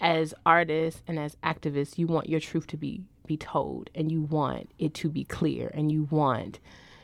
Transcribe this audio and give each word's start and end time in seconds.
As 0.00 0.34
artists 0.44 1.02
and 1.06 1.18
as 1.18 1.36
activists, 1.42 1.98
you 1.98 2.06
want 2.06 2.28
your 2.28 2.40
truth 2.40 2.66
to 2.68 2.76
be 2.76 3.02
be 3.26 3.36
told 3.36 3.90
and 3.94 4.12
you 4.12 4.20
want 4.20 4.70
it 4.78 4.94
to 4.94 5.08
be 5.08 5.24
clear 5.24 5.70
and 5.74 5.90
you 5.90 6.06
want 6.10 6.58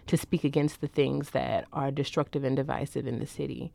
to 0.07 0.17
speak 0.17 0.45
against 0.45 0.81
the 0.81 0.89
things 0.89 1.31
that 1.31 1.67
are 1.73 1.91
destructive 1.91 2.45
and 2.45 2.57
divisive 2.57 3.07
in 3.07 3.19
the 3.21 3.27
city. 3.27 3.73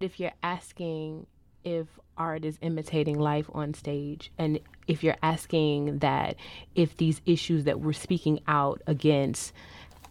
If 0.00 0.18
you're 0.18 0.32
asking 0.42 1.26
if 1.62 1.86
art 2.16 2.44
is 2.44 2.58
imitating 2.62 3.18
life 3.18 3.48
on 3.52 3.74
stage 3.74 4.32
and 4.38 4.58
if 4.86 5.04
you're 5.04 5.16
asking 5.22 5.98
that 5.98 6.36
if 6.74 6.96
these 6.96 7.20
issues 7.26 7.64
that 7.64 7.80
we're 7.80 7.92
speaking 7.92 8.40
out 8.48 8.82
against 8.86 9.52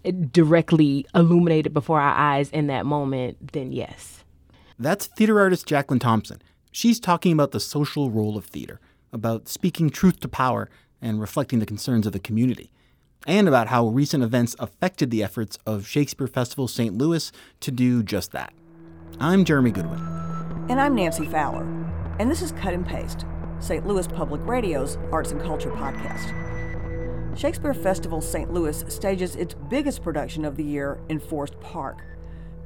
eh, 0.05 0.11
directly 0.31 1.05
illuminated 1.13 1.73
before 1.73 1.99
our 1.99 2.15
eyes 2.15 2.49
in 2.51 2.67
that 2.67 2.85
moment, 2.85 3.51
then 3.53 3.71
yes. 3.71 4.23
That's 4.77 5.07
theater 5.07 5.39
artist 5.39 5.67
Jacqueline 5.67 5.99
Thompson. 5.99 6.41
She's 6.71 6.99
talking 6.99 7.31
about 7.31 7.51
the 7.51 7.59
social 7.59 8.11
role 8.11 8.37
of 8.37 8.45
theater, 8.45 8.79
about 9.11 9.47
speaking 9.47 9.89
truth 9.89 10.19
to 10.19 10.27
power 10.27 10.69
and 11.01 11.19
reflecting 11.19 11.57
the 11.57 11.65
concerns 11.65 12.05
of 12.05 12.13
the 12.13 12.19
community, 12.19 12.71
and 13.25 13.47
about 13.47 13.69
how 13.69 13.87
recent 13.87 14.23
events 14.23 14.55
affected 14.59 15.09
the 15.09 15.23
efforts 15.23 15.57
of 15.65 15.87
Shakespeare 15.87 16.27
Festival 16.27 16.67
St. 16.67 16.95
Louis 16.95 17.31
to 17.61 17.71
do 17.71 18.03
just 18.03 18.31
that. 18.33 18.53
I'm 19.19 19.45
Jeremy 19.45 19.71
Goodwin. 19.71 19.99
And 20.69 20.79
I'm 20.79 20.93
Nancy 20.93 21.25
Fowler. 21.25 21.63
And 22.19 22.29
this 22.29 22.43
is 22.43 22.51
Cut 22.51 22.75
and 22.75 22.85
Paste, 22.85 23.25
St. 23.59 23.87
Louis 23.87 24.07
Public 24.07 24.45
Radio's 24.45 24.99
arts 25.11 25.31
and 25.31 25.41
culture 25.41 25.71
podcast. 25.71 26.35
Shakespeare 27.35 27.73
Festival 27.73 28.21
St. 28.21 28.53
Louis 28.53 28.85
stages 28.89 29.35
its 29.35 29.55
biggest 29.69 30.03
production 30.03 30.45
of 30.45 30.55
the 30.55 30.63
year 30.63 30.99
in 31.09 31.19
Forest 31.19 31.59
Park, 31.61 32.03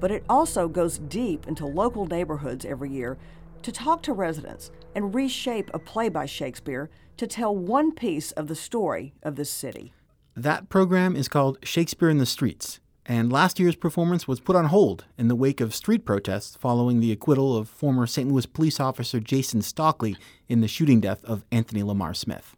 but 0.01 0.11
it 0.11 0.25
also 0.27 0.67
goes 0.67 0.97
deep 0.97 1.47
into 1.47 1.65
local 1.65 2.05
neighborhoods 2.05 2.65
every 2.65 2.89
year 2.89 3.17
to 3.63 3.71
talk 3.71 4.03
to 4.03 4.13
residents 4.13 4.71
and 4.95 5.15
reshape 5.15 5.71
a 5.73 5.79
play 5.79 6.09
by 6.09 6.25
Shakespeare 6.25 6.89
to 7.17 7.27
tell 7.27 7.55
one 7.55 7.91
piece 7.91 8.31
of 8.31 8.47
the 8.47 8.55
story 8.55 9.13
of 9.23 9.35
this 9.35 9.49
city. 9.49 9.93
That 10.35 10.69
program 10.69 11.15
is 11.15 11.27
called 11.27 11.57
Shakespeare 11.63 12.09
in 12.09 12.17
the 12.17 12.25
Streets, 12.25 12.79
and 13.05 13.31
last 13.31 13.59
year's 13.59 13.75
performance 13.75 14.27
was 14.27 14.39
put 14.39 14.55
on 14.55 14.65
hold 14.65 15.05
in 15.17 15.27
the 15.27 15.35
wake 15.35 15.61
of 15.61 15.75
street 15.75 16.05
protests 16.05 16.55
following 16.55 16.99
the 16.99 17.11
acquittal 17.11 17.55
of 17.55 17.69
former 17.69 18.07
St. 18.07 18.29
Louis 18.29 18.45
police 18.45 18.79
officer 18.79 19.19
Jason 19.19 19.61
Stockley 19.61 20.15
in 20.47 20.61
the 20.61 20.67
shooting 20.67 21.01
death 21.01 21.23
of 21.25 21.45
Anthony 21.51 21.83
Lamar 21.83 22.13
Smith. 22.13 22.55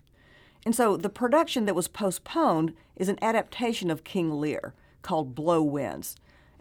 And 0.66 0.76
so 0.76 0.98
the 0.98 1.10
production 1.10 1.66
that 1.66 1.76
was 1.76 1.88
postponed 1.88 2.74
is 2.96 3.10
an 3.10 3.20
adaptation 3.22 3.92
of 3.92 4.04
King 4.04 4.40
Lear 4.40 4.74
called 5.02 5.36
Blow 5.36 5.62
Winds, 5.62 6.16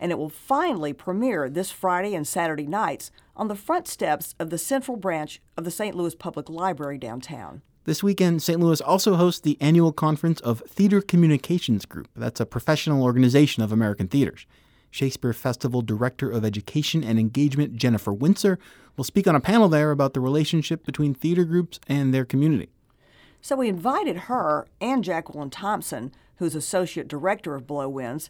and 0.05 0.12
it 0.12 0.19
will 0.19 0.28
finally 0.28 0.92
premiere 0.92 1.48
this 1.48 1.70
Friday 1.70 2.14
and 2.14 2.28
Saturday 2.28 2.66
nights 2.66 3.10
on 3.34 3.48
the 3.48 3.55
front 3.55 3.88
steps 3.88 4.34
of 4.38 4.50
the 4.50 4.58
central 4.58 4.98
branch 4.98 5.41
of 5.56 5.64
the 5.64 5.70
St. 5.70 5.96
Louis 5.96 6.14
Public 6.14 6.50
Library 6.50 6.98
downtown. 6.98 7.62
This 7.84 8.02
weekend, 8.02 8.42
St. 8.42 8.61
Louis 8.61 8.83
also 8.83 9.14
hosts 9.14 9.41
the 9.41 9.56
annual 9.62 9.92
conference 9.92 10.42
of 10.42 10.61
Theater 10.69 11.00
Communications 11.00 11.86
Group. 11.86 12.08
That's 12.14 12.38
a 12.38 12.44
professional 12.44 13.02
organization 13.02 13.62
of 13.62 13.72
American 13.72 14.06
theaters. 14.06 14.44
Shakespeare 14.91 15.33
Festival 15.33 15.80
Director 15.80 16.30
of 16.30 16.44
Education 16.44 17.02
and 17.02 17.18
Engagement 17.18 17.77
Jennifer 17.77 18.12
Wintzer 18.12 18.58
will 18.98 19.05
speak 19.05 19.27
on 19.27 19.34
a 19.34 19.41
panel 19.41 19.70
there 19.70 19.91
about 19.91 20.12
the 20.12 20.20
relationship 20.20 20.84
between 20.84 21.14
theater 21.14 21.44
groups 21.44 21.80
and 21.89 22.12
their 22.12 22.27
community. 22.27 22.68
So 23.41 23.56
we 23.56 23.70
invited 23.70 24.18
her 24.28 24.66
and 24.83 25.02
Jacqueline 25.02 25.48
Thompson, 25.48 26.12
who's 26.36 26.55
Associate 26.55 27.08
Director 27.08 27.55
of 27.55 27.66
Blow 27.66 27.89
Winds, 27.89 28.28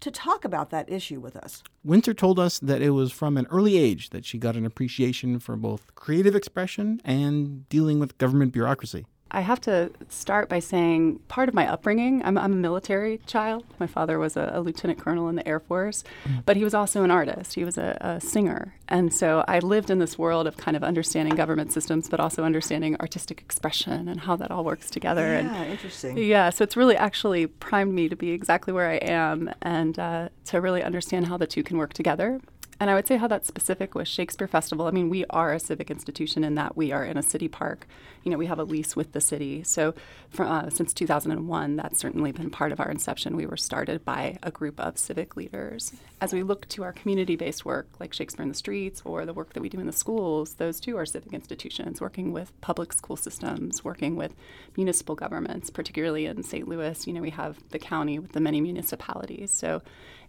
to 0.00 0.10
talk 0.10 0.44
about 0.44 0.70
that 0.70 0.90
issue 0.90 1.20
with 1.20 1.36
us. 1.36 1.62
Wintzer 1.86 2.16
told 2.16 2.38
us 2.38 2.58
that 2.58 2.82
it 2.82 2.90
was 2.90 3.12
from 3.12 3.36
an 3.36 3.46
early 3.50 3.76
age 3.76 4.10
that 4.10 4.24
she 4.24 4.38
got 4.38 4.56
an 4.56 4.66
appreciation 4.66 5.38
for 5.38 5.56
both 5.56 5.94
creative 5.94 6.34
expression 6.34 7.00
and 7.04 7.68
dealing 7.68 7.98
with 7.98 8.18
government 8.18 8.52
bureaucracy. 8.52 9.06
I 9.30 9.40
have 9.40 9.60
to 9.62 9.90
start 10.08 10.48
by 10.48 10.60
saying 10.60 11.18
part 11.26 11.48
of 11.48 11.54
my 11.54 11.66
upbringing, 11.66 12.22
I'm, 12.24 12.38
I'm 12.38 12.52
a 12.52 12.56
military 12.56 13.18
child. 13.26 13.64
My 13.80 13.86
father 13.86 14.18
was 14.18 14.36
a, 14.36 14.52
a, 14.54 14.60
lieutenant 14.60 15.00
colonel 15.00 15.28
in 15.28 15.34
the 15.34 15.46
Air 15.46 15.58
Force, 15.58 16.04
mm. 16.24 16.44
but 16.46 16.56
he 16.56 16.62
was 16.62 16.74
also 16.74 17.02
an 17.02 17.10
artist. 17.10 17.54
He 17.54 17.64
was 17.64 17.76
a, 17.76 17.98
a, 18.00 18.20
singer. 18.20 18.74
And 18.88 19.12
so 19.12 19.44
I 19.48 19.58
lived 19.58 19.90
in 19.90 19.98
this 19.98 20.16
world 20.16 20.46
of 20.46 20.56
kind 20.56 20.76
of 20.76 20.84
understanding 20.84 21.34
government 21.34 21.72
systems, 21.72 22.08
but 22.08 22.20
also 22.20 22.44
understanding 22.44 22.96
artistic 23.00 23.40
expression 23.40 24.08
and 24.08 24.20
how 24.20 24.36
that 24.36 24.52
all 24.52 24.64
works 24.64 24.90
together. 24.90 25.22
Yeah, 25.22 25.62
and, 25.62 25.72
interesting. 25.72 26.16
Yeah, 26.18 26.50
so 26.50 26.62
it's 26.62 26.76
really 26.76 26.96
actually 26.96 27.48
primed 27.48 27.92
me 27.92 28.08
to 28.08 28.16
be 28.16 28.30
exactly 28.30 28.72
where 28.72 28.88
I 28.88 28.96
am 28.96 29.52
and 29.60 29.98
uh, 29.98 30.28
to 30.46 30.60
really 30.60 30.84
understand 30.84 31.26
how 31.26 31.36
the 31.36 31.48
two 31.48 31.64
can 31.64 31.78
work 31.78 31.94
together. 31.94 32.40
And 32.78 32.90
I 32.90 32.94
would 32.94 33.06
say 33.06 33.16
how 33.16 33.26
that's 33.26 33.48
specific 33.48 33.94
with 33.94 34.06
Shakespeare 34.06 34.46
Festival. 34.46 34.86
I 34.86 34.90
mean, 34.90 35.08
we 35.08 35.24
are 35.30 35.52
a 35.52 35.60
civic 35.60 35.90
institution 35.90 36.44
in 36.44 36.56
that 36.56 36.76
we 36.76 36.92
are 36.92 37.04
in 37.04 37.16
a 37.16 37.22
city 37.22 37.48
park. 37.48 37.86
You 38.22 38.30
know, 38.30 38.36
we 38.36 38.46
have 38.46 38.58
a 38.58 38.64
lease 38.64 38.94
with 38.94 39.12
the 39.12 39.20
city. 39.20 39.62
So, 39.62 39.94
uh, 40.38 40.68
since 40.68 40.92
2001, 40.92 41.76
that's 41.76 41.98
certainly 41.98 42.32
been 42.32 42.50
part 42.50 42.72
of 42.72 42.80
our 42.80 42.90
inception. 42.90 43.34
We 43.34 43.46
were 43.46 43.56
started 43.56 44.04
by 44.04 44.38
a 44.42 44.50
group 44.50 44.78
of 44.78 44.98
civic 44.98 45.36
leaders. 45.36 45.94
As 46.20 46.34
we 46.34 46.42
look 46.42 46.68
to 46.70 46.82
our 46.82 46.92
community 46.92 47.34
based 47.36 47.64
work, 47.64 47.88
like 47.98 48.12
Shakespeare 48.12 48.42
in 48.42 48.50
the 48.50 48.54
Streets 48.54 49.00
or 49.06 49.24
the 49.24 49.32
work 49.32 49.54
that 49.54 49.62
we 49.62 49.70
do 49.70 49.80
in 49.80 49.86
the 49.86 49.92
schools, 49.92 50.54
those 50.54 50.78
too 50.78 50.98
are 50.98 51.06
civic 51.06 51.32
institutions, 51.32 52.00
working 52.00 52.32
with 52.32 52.52
public 52.60 52.92
school 52.92 53.16
systems, 53.16 53.84
working 53.84 54.16
with 54.16 54.34
municipal 54.76 55.14
governments, 55.14 55.70
particularly 55.70 56.26
in 56.26 56.42
St. 56.42 56.68
Louis. 56.68 57.06
You 57.06 57.14
know, 57.14 57.22
we 57.22 57.30
have 57.30 57.58
the 57.70 57.78
county 57.78 58.18
with 58.18 58.32
the 58.32 58.40
many 58.40 58.60
municipalities. 58.60 59.50
So, 59.50 59.80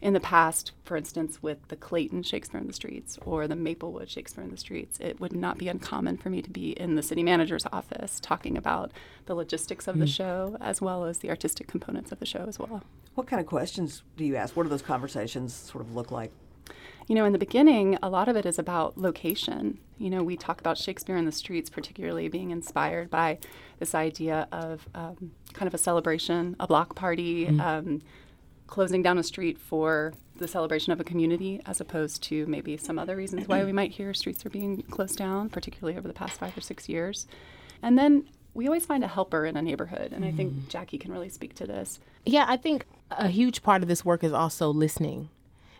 in 0.01 0.13
the 0.13 0.19
past, 0.19 0.71
for 0.83 0.95
instance, 0.95 1.41
with 1.41 1.67
the 1.69 1.75
Clayton 1.75 2.23
Shakespeare 2.23 2.59
in 2.59 2.67
the 2.67 2.73
Streets 2.73 3.17
or 3.25 3.47
the 3.47 3.55
Maplewood 3.55 4.09
Shakespeare 4.09 4.43
in 4.43 4.51
the 4.51 4.57
Streets, 4.57 4.99
it 4.99 5.19
would 5.19 5.33
not 5.33 5.57
be 5.57 5.67
uncommon 5.67 6.17
for 6.17 6.29
me 6.29 6.41
to 6.41 6.49
be 6.49 6.71
in 6.71 6.95
the 6.95 7.03
city 7.03 7.23
manager's 7.23 7.65
office 7.71 8.19
talking 8.19 8.57
about 8.57 8.91
the 9.25 9.35
logistics 9.35 9.87
of 9.87 9.95
mm. 9.95 10.01
the 10.01 10.07
show 10.07 10.57
as 10.61 10.81
well 10.81 11.05
as 11.05 11.19
the 11.19 11.29
artistic 11.29 11.67
components 11.67 12.11
of 12.11 12.19
the 12.19 12.25
show 12.25 12.45
as 12.47 12.59
well. 12.59 12.83
What 13.15 13.27
kind 13.27 13.39
of 13.39 13.47
questions 13.47 14.03
do 14.15 14.23
you 14.23 14.35
ask? 14.35 14.55
What 14.55 14.63
do 14.63 14.69
those 14.69 14.81
conversations 14.81 15.53
sort 15.53 15.83
of 15.83 15.95
look 15.95 16.11
like? 16.11 16.31
You 17.07 17.15
know, 17.15 17.23
in 17.23 17.31
the 17.31 17.39
beginning, 17.39 17.97
a 18.03 18.09
lot 18.09 18.27
of 18.27 18.35
it 18.35 18.45
is 18.45 18.59
about 18.59 18.97
location. 18.97 19.79
You 19.97 20.09
know, 20.09 20.23
we 20.23 20.35
talk 20.35 20.59
about 20.59 20.77
Shakespeare 20.77 21.15
in 21.15 21.25
the 21.25 21.31
streets, 21.31 21.69
particularly 21.69 22.27
being 22.27 22.51
inspired 22.51 23.09
by 23.09 23.39
this 23.79 23.95
idea 23.95 24.47
of 24.51 24.87
um, 24.93 25.31
kind 25.53 25.67
of 25.67 25.73
a 25.73 25.77
celebration, 25.77 26.57
a 26.59 26.67
block 26.67 26.95
party, 26.95 27.47
mm. 27.47 27.61
um, 27.61 28.01
closing 28.67 29.01
down 29.01 29.17
a 29.17 29.23
street 29.23 29.57
for 29.57 30.13
the 30.37 30.47
celebration 30.47 30.93
of 30.93 30.99
a 30.99 31.03
community 31.03 31.61
as 31.65 31.81
opposed 31.81 32.21
to 32.23 32.45
maybe 32.45 32.77
some 32.77 32.99
other 32.99 33.15
reasons 33.15 33.47
why 33.47 33.63
we 33.63 33.71
might 33.71 33.91
hear 33.91 34.13
streets 34.13 34.45
are 34.45 34.49
being 34.49 34.83
closed 34.83 35.17
down, 35.17 35.49
particularly 35.49 35.97
over 35.97 36.07
the 36.07 36.13
past 36.13 36.39
five 36.39 36.55
or 36.55 36.61
six 36.61 36.87
years. 36.87 37.27
And 37.81 37.97
then 37.97 38.27
we 38.53 38.67
always 38.67 38.85
find 38.85 39.03
a 39.03 39.07
helper 39.07 39.45
in 39.45 39.57
a 39.57 39.61
neighborhood. 39.61 40.11
And 40.11 40.23
mm. 40.23 40.27
I 40.27 40.31
think 40.31 40.53
mm-hmm. 40.53 40.67
Jackie 40.67 40.97
can 40.97 41.11
really 41.11 41.29
speak 41.29 41.55
to 41.55 41.65
this. 41.65 41.99
Yeah, 42.25 42.45
I 42.47 42.57
think 42.57 42.85
a 43.11 43.27
huge 43.27 43.63
part 43.63 43.81
of 43.81 43.87
this 43.87 44.03
work 44.03 44.23
is 44.23 44.33
also 44.33 44.69
listening 44.69 45.29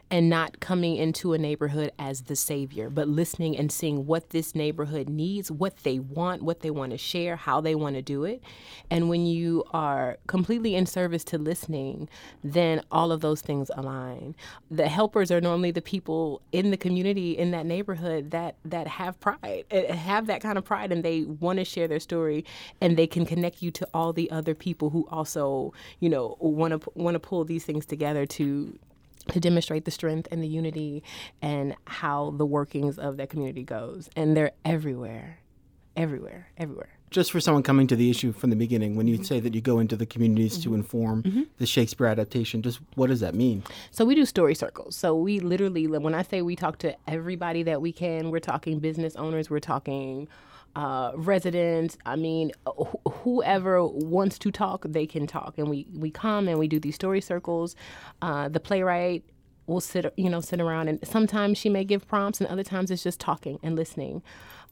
and 0.10 0.30
not 0.30 0.60
coming 0.60 0.96
into 0.96 1.34
a 1.34 1.38
neighborhood 1.38 1.92
as 2.00 2.24
the 2.24 2.36
savior, 2.36 2.90
but 2.90 3.08
listening 3.08 3.58
and 3.58 3.72
seeing 3.72 4.06
what 4.06 4.30
this 4.30 4.56
neighborhood 4.56 5.10
needs, 5.10 5.52
what 5.52 5.76
they 5.84 6.00
want, 6.00 6.42
what 6.42 6.62
they 6.62 6.70
want 6.70 6.92
to 6.92 6.98
share, 6.98 7.36
how 7.36 7.60
they 7.60 7.76
want 7.76 7.96
to 7.96 8.02
do 8.02 8.24
it. 8.24 8.42
And 8.90 9.10
when 9.10 9.26
you 9.26 9.66
are 9.72 10.18
completely 10.28 10.76
in 10.76 10.86
service 10.86 11.24
to 11.26 11.38
listening, 11.38 12.08
then 12.44 12.82
all 12.90 13.12
of 13.12 13.20
those 13.20 13.42
things 13.42 13.70
align. 13.76 14.34
The 14.72 14.88
helpers 14.88 15.30
are 15.30 15.42
normally 15.42 15.72
the 15.72 15.82
people 15.82 16.42
in 16.54 16.72
the 16.72 16.78
community 16.78 17.38
in 17.38 17.52
that 17.52 17.66
neighborhood 17.66 18.32
that 18.32 18.56
that 18.64 18.88
have 18.88 19.20
pride, 19.20 19.66
eh, 19.72 19.94
have 19.94 20.28
that 20.28 20.42
kind 20.42 20.58
of 20.58 20.64
pride 20.64 20.92
and 20.92 21.04
they 21.04 21.24
want 21.24 21.60
to 21.60 21.66
share 21.66 21.88
their 21.88 22.00
story 22.00 22.46
and 22.80 22.96
they 22.96 23.08
can 23.08 23.26
connect 23.26 23.62
you 23.62 23.72
to 23.72 23.88
all 23.94 24.14
the 24.14 24.32
other 24.32 24.56
people 24.56 24.90
who 24.90 25.06
also, 25.12 25.74
you 26.00 26.10
know, 26.10 26.38
want 26.40 26.82
to 26.82 26.92
want 26.96 27.16
to 27.16 27.20
pull 27.20 27.44
these 27.44 27.66
things 27.66 27.86
together 27.86 28.26
to 28.26 28.78
to 29.32 29.40
demonstrate 29.40 29.86
the 29.86 29.92
strength 29.92 30.28
and 30.32 30.42
the 30.42 30.48
unity 30.48 31.04
and 31.42 31.76
how 31.86 32.32
the 32.38 32.46
workings 32.46 32.98
of 32.98 33.18
that 33.18 33.30
community 33.30 33.64
goes. 33.64 34.10
And 34.16 34.36
they're 34.36 34.52
everywhere, 34.66 35.40
everywhere, 35.96 36.50
everywhere. 36.58 36.90
Just 37.10 37.32
for 37.32 37.40
someone 37.40 37.64
coming 37.64 37.88
to 37.88 37.96
the 37.96 38.10
issue 38.10 38.34
from 38.34 38.50
the 38.50 38.58
beginning, 38.58 38.98
when 38.98 39.08
you 39.08 39.24
say 39.24 39.40
that 39.40 39.56
you 39.56 39.62
go 39.62 39.80
into 39.80 39.96
the 39.96 40.06
communities 40.06 40.54
mm-hmm. 40.60 40.72
to 40.72 40.76
inform 40.76 41.24
mm-hmm. 41.24 41.44
the 41.58 41.66
Shakespeare 41.66 42.08
adaptation, 42.08 42.62
just 42.62 42.80
what 42.96 43.08
does 43.08 43.22
that 43.22 43.34
mean? 43.34 43.64
So 43.92 44.04
we 44.04 44.14
do 44.14 44.26
story 44.26 44.56
circles. 44.56 44.98
So 44.98 45.16
we 45.16 45.40
literally, 45.40 45.88
when 45.88 46.14
I 46.14 46.22
say 46.24 46.42
we 46.42 46.58
talk 46.58 46.80
to 46.80 46.96
everybody 47.08 47.64
that 47.64 47.82
we 47.82 47.94
can, 47.94 48.30
we're 48.30 48.40
talking 48.40 48.80
business 48.80 49.16
owners, 49.16 49.50
we're 49.50 49.60
talking 49.62 50.28
uh, 50.76 51.12
residents. 51.16 51.98
I 52.06 52.16
mean, 52.16 52.52
wh- 52.68 53.10
whoever 53.24 53.86
wants 53.86 54.38
to 54.40 54.52
talk, 54.52 54.86
they 54.88 55.06
can 55.06 55.28
talk. 55.28 55.56
And 55.58 55.70
we, 55.70 55.88
we 55.94 56.12
come 56.12 56.48
and 56.48 56.60
we 56.60 56.68
do 56.68 56.80
these 56.80 56.96
story 56.96 57.22
circles. 57.22 57.76
Uh, 58.22 58.50
the 58.50 58.60
playwright 58.60 59.24
will 59.66 59.82
sit, 59.82 60.14
you 60.16 60.30
know, 60.30 60.40
sit 60.40 60.62
around 60.62 60.88
and 60.88 61.00
sometimes 61.06 61.58
she 61.58 61.70
may 61.70 61.84
give 61.84 62.08
prompts 62.08 62.40
and 62.40 62.50
other 62.50 62.64
times 62.64 62.90
it's 62.90 63.04
just 63.04 63.20
talking 63.20 63.60
and 63.62 63.76
listening. 63.76 64.22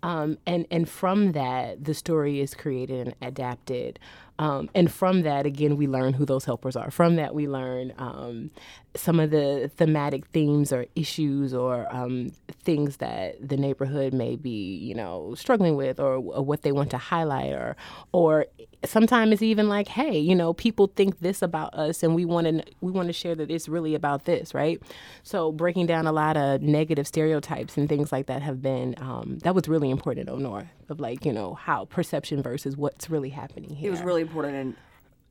Um, 0.10 0.30
and, 0.46 0.68
and 0.69 0.88
from 0.88 1.31
that, 1.34 1.84
the 1.84 1.94
story 1.94 2.36
is 2.46 2.54
created 2.63 3.00
and 3.07 3.16
adapted 3.22 4.00
Um, 4.38 4.69
and 4.75 4.92
from 4.92 5.22
that, 5.22 5.46
again, 5.46 5.78
we 5.78 5.88
learn 5.88 6.13
who 6.13 6.25
those 6.25 6.44
helpers 6.46 6.75
are. 6.75 6.92
From 6.92 7.16
that, 7.16 7.34
we 7.34 7.48
learn 7.48 7.94
um, 7.98 8.52
some 8.94 9.18
of 9.24 9.30
the 9.31 9.72
thematic 9.78 10.28
themes 10.28 10.74
or 10.74 10.86
issues 10.96 11.54
or 11.54 11.88
um, 11.90 12.31
things 12.68 12.98
that 12.98 13.36
the 13.48 13.56
neighborhood 13.56 14.13
may 14.13 14.36
be, 14.36 14.75
you 14.75 14.94
know, 14.94 15.36
struggling 15.36 15.75
with 15.78 16.00
or, 16.02 16.16
or 16.16 16.44
what 16.44 16.63
they 16.63 16.74
want 16.74 16.90
to 16.92 16.98
highlight 16.98 17.54
or, 17.54 17.78
or 18.12 18.46
sometimes 18.84 19.31
it's 19.34 19.42
even 19.42 19.69
like, 19.69 19.88
hey, 19.88 20.18
you 20.19 20.36
know, 20.36 20.54
people 20.54 20.92
think 20.96 21.19
this 21.22 21.42
about 21.42 21.74
us 21.74 22.04
and 22.04 22.13
we 22.13 22.25
want 22.25 22.46
to 22.48 22.63
we 22.81 22.92
want 22.92 23.08
to 23.08 23.13
share 23.13 23.36
that 23.36 23.50
it's 23.50 23.69
really 23.69 23.96
about 23.96 24.25
this, 24.25 24.54
right? 24.54 24.81
So 25.24 25.51
breaking 25.51 25.88
down 25.88 26.08
a 26.08 26.12
lot 26.12 26.36
of 26.38 26.62
negative 26.62 27.08
stereotypes 27.08 27.78
and 27.78 27.88
things 27.88 28.12
like 28.12 28.28
that 28.28 28.42
have 28.42 28.62
been 28.62 28.96
um, 29.00 29.40
that 29.44 29.56
was 29.56 29.68
really 29.69 29.90
important 29.95 30.30
in 30.30 30.44
North 30.44 30.68
of 30.89 31.00
like, 31.00 31.25
you 31.25 31.33
know, 31.33 31.53
how 31.53 31.86
perception 31.86 32.42
versus 32.42 32.75
what's 32.77 33.09
really 33.09 33.30
happening 33.30 33.69
here. 33.75 33.88
It 33.88 33.92
was 33.92 34.01
really 34.01 34.21
important 34.21 34.56
in 34.56 34.75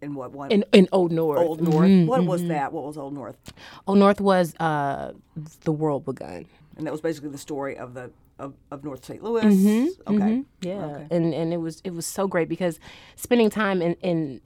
in 0.02 0.14
what 0.14 0.32
one 0.32 0.50
in, 0.50 0.64
in 0.72 0.88
Old 0.92 1.12
North. 1.12 1.38
Old 1.38 1.60
North. 1.60 1.88
Mm-hmm, 1.88 2.06
what 2.06 2.20
mm-hmm. 2.20 2.28
was 2.28 2.44
that? 2.48 2.72
What 2.72 2.84
was 2.84 2.96
Old 2.96 3.14
North? 3.14 3.36
Old 3.86 3.98
North 3.98 4.20
was 4.20 4.54
uh, 4.60 5.12
the 5.62 5.72
world 5.72 6.04
begun, 6.04 6.46
and 6.76 6.86
that 6.86 6.92
was 6.92 7.00
basically 7.00 7.30
the 7.30 7.38
story 7.38 7.76
of 7.76 7.94
the 7.94 8.10
of, 8.38 8.54
of 8.70 8.84
North 8.84 9.04
St. 9.04 9.22
Louis. 9.22 9.44
Mm-hmm, 9.44 10.14
okay, 10.14 10.24
mm-hmm. 10.24 10.68
yeah, 10.68 10.84
okay. 10.84 11.06
and 11.10 11.34
and 11.34 11.52
it 11.52 11.58
was 11.58 11.80
it 11.84 11.94
was 11.94 12.06
so 12.06 12.26
great 12.26 12.48
because 12.48 12.78
spending 13.16 13.50
time 13.50 13.80
in 13.80 13.94
in 14.02 14.40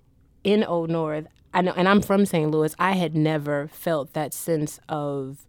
in 0.45 0.65
Old 0.65 0.91
North. 0.91 1.27
I 1.55 1.63
know, 1.63 1.73
and 1.77 1.89
I'm 1.89 2.03
from 2.03 2.27
St. 2.27 2.51
Louis. 2.51 2.77
I 2.79 2.93
had 2.93 3.17
never 3.17 3.69
felt 3.69 4.13
that 4.13 4.35
sense 4.35 4.79
of 4.89 5.47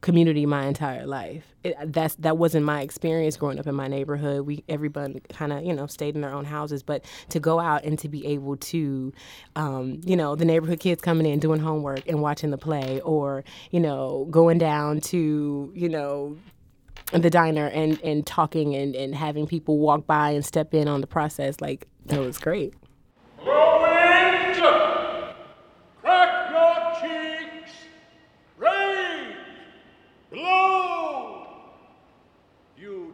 community 0.00 0.46
my 0.46 0.66
entire 0.66 1.06
life. 1.06 1.54
It, 1.64 1.76
that's 1.86 2.14
that 2.16 2.38
wasn't 2.38 2.64
my 2.64 2.82
experience 2.82 3.36
growing 3.36 3.58
up 3.58 3.66
in 3.66 3.74
my 3.74 3.88
neighborhood. 3.88 4.46
We 4.46 4.64
everyone 4.68 5.20
kind 5.30 5.52
of 5.52 5.64
you 5.64 5.74
know 5.74 5.86
stayed 5.86 6.14
in 6.14 6.20
their 6.20 6.32
own 6.32 6.44
houses, 6.44 6.82
but 6.82 7.04
to 7.30 7.40
go 7.40 7.58
out 7.58 7.84
and 7.84 7.98
to 7.98 8.08
be 8.08 8.26
able 8.26 8.56
to, 8.56 9.12
um, 9.56 10.00
you 10.04 10.16
know, 10.16 10.36
the 10.36 10.44
neighborhood 10.44 10.80
kids 10.80 11.02
coming 11.02 11.26
in 11.26 11.40
doing 11.40 11.60
homework 11.60 12.06
and 12.08 12.22
watching 12.22 12.50
the 12.50 12.58
play, 12.58 13.00
or 13.00 13.44
you 13.70 13.80
know, 13.80 14.26
going 14.30 14.58
down 14.58 15.00
to 15.00 15.72
you 15.74 15.88
know 15.88 16.36
the 17.12 17.30
diner 17.30 17.66
and 17.68 18.00
and 18.02 18.26
talking 18.26 18.74
and 18.74 18.94
and 18.94 19.14
having 19.14 19.46
people 19.46 19.78
walk 19.78 20.06
by 20.06 20.30
and 20.30 20.44
step 20.44 20.74
in 20.74 20.88
on 20.88 21.00
the 21.00 21.06
process 21.06 21.60
like 21.60 21.86
that 22.06 22.20
was 22.20 22.38
great. 22.38 22.74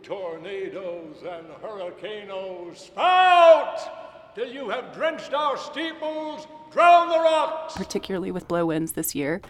Tornadoes 0.05 1.17
and 1.27 1.47
hurricanes 1.63 2.79
spout 2.79 4.35
till 4.35 4.49
you 4.49 4.69
have 4.69 4.93
drenched 4.93 5.33
our 5.33 5.57
steeples, 5.57 6.47
drowned 6.71 7.11
the 7.11 7.19
rocks. 7.19 7.75
Particularly 7.75 8.31
with 8.31 8.47
blow 8.47 8.67
winds 8.67 8.93
this 8.93 9.15
year, 9.15 9.41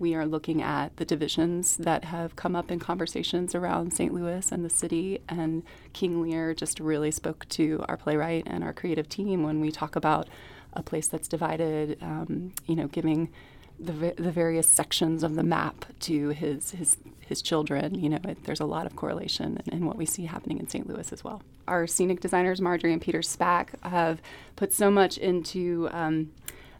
we 0.00 0.14
are 0.14 0.26
looking 0.26 0.62
at 0.62 0.96
the 0.96 1.04
divisions 1.04 1.76
that 1.76 2.04
have 2.04 2.34
come 2.34 2.56
up 2.56 2.72
in 2.72 2.80
conversations 2.80 3.54
around 3.54 3.92
St. 3.92 4.12
Louis 4.12 4.50
and 4.50 4.64
the 4.64 4.70
city. 4.70 5.20
And 5.28 5.62
King 5.92 6.22
Lear 6.22 6.54
just 6.54 6.80
really 6.80 7.12
spoke 7.12 7.46
to 7.50 7.84
our 7.88 7.96
playwright 7.96 8.44
and 8.46 8.64
our 8.64 8.72
creative 8.72 9.08
team 9.08 9.44
when 9.44 9.60
we 9.60 9.70
talk 9.70 9.94
about 9.94 10.28
a 10.72 10.82
place 10.82 11.06
that's 11.06 11.28
divided, 11.28 11.98
um, 12.00 12.52
you 12.66 12.74
know, 12.74 12.88
giving 12.88 13.28
the, 13.80 14.14
the 14.16 14.30
various 14.30 14.66
sections 14.66 15.22
of 15.22 15.34
the 15.34 15.42
map 15.42 15.86
to 16.00 16.28
his 16.28 16.72
his 16.72 16.98
his 17.20 17.40
children. 17.40 17.94
You 17.94 18.10
know, 18.10 18.18
it, 18.24 18.44
there's 18.44 18.60
a 18.60 18.66
lot 18.66 18.86
of 18.86 18.96
correlation 18.96 19.60
in, 19.66 19.78
in, 19.78 19.86
what 19.86 19.96
we 19.96 20.04
see 20.04 20.26
happening 20.26 20.58
in 20.58 20.68
St. 20.68 20.86
Louis 20.88 21.12
as 21.12 21.24
well. 21.24 21.42
Our 21.68 21.86
scenic 21.86 22.20
designers, 22.20 22.60
Margery 22.60 22.92
and 22.92 23.00
Peter 23.00 23.20
Spack, 23.20 23.68
have 23.82 24.20
put 24.56 24.72
so 24.72 24.90
much 24.90 25.16
into 25.16 25.88
um, 25.92 26.32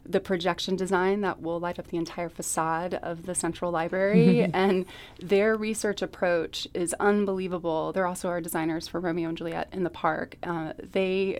the 0.05 0.19
projection 0.19 0.75
design 0.75 1.21
that 1.21 1.41
will 1.41 1.59
light 1.59 1.79
up 1.79 1.87
the 1.87 1.97
entire 1.97 2.29
facade 2.29 2.95
of 2.95 3.25
the 3.25 3.35
central 3.35 3.71
library 3.71 4.41
and 4.53 4.85
their 5.19 5.55
research 5.55 6.01
approach 6.01 6.67
is 6.73 6.95
unbelievable 6.99 7.91
they're 7.93 8.07
also 8.07 8.27
our 8.27 8.41
designers 8.41 8.87
for 8.87 8.99
romeo 8.99 9.29
and 9.29 9.37
juliet 9.37 9.67
in 9.71 9.83
the 9.83 9.91
park 9.91 10.37
uh, 10.43 10.73
they 10.91 11.39